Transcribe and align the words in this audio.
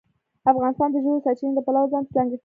افغانستان 0.51 0.89
د 0.91 0.95
ژورې 1.03 1.23
سرچینې 1.25 1.53
د 1.55 1.59
پلوه 1.65 1.89
ځانته 1.91 2.11
ځانګړتیا 2.15 2.37
لري. 2.37 2.39